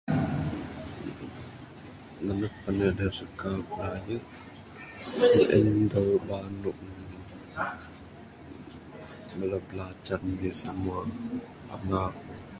Nanek 2.25 2.53
pane 2.63 2.87
da 2.97 3.07
suka 3.17 3.49
ku 3.69 3.73
raye 3.87 4.15
sien 5.13 5.87
dawe 5.91 6.15
banung 6.27 6.83
bala 9.37 9.57
blacan 9.69 10.21
anih 10.27 10.53
simua, 10.59 10.99
anang. 11.73 12.13